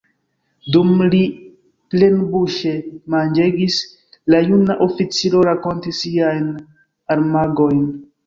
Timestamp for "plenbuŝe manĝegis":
1.95-3.77